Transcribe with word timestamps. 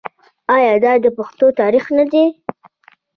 آیا 0.55 0.73
دا 0.83 0.93
د 1.03 1.05
پښتنو 1.17 1.47
تاریخ 1.59 1.85
نه 1.97 2.05
دی؟ 2.11 2.25